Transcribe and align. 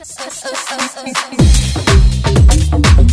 Cause, 0.00 0.14
cause, 0.14 0.40
cause, 0.40 0.64
cause, 0.64 0.94
cause, 0.94 1.12
cause. 2.72 3.09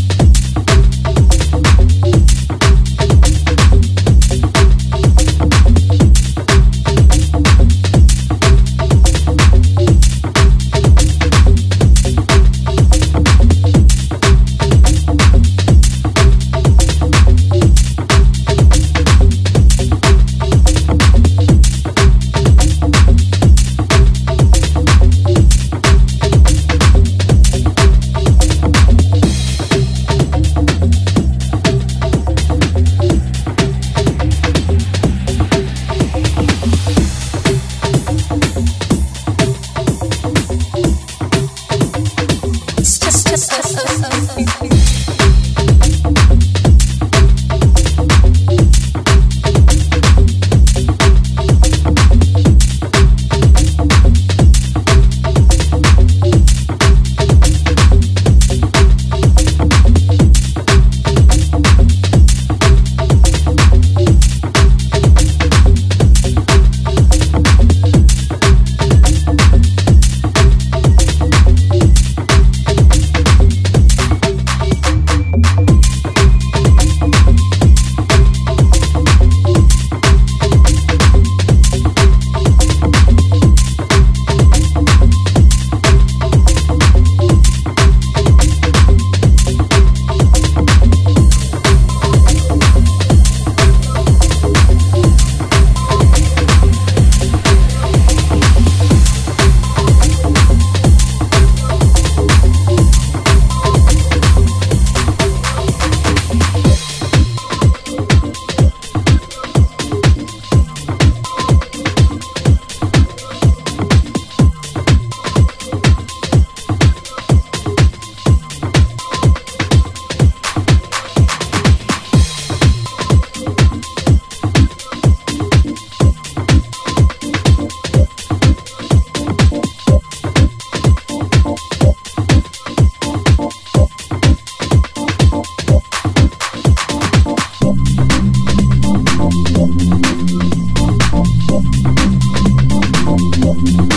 Thank 143.59 143.88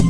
you. 0.00 0.09